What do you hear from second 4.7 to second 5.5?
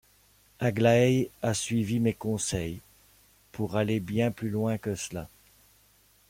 que cela.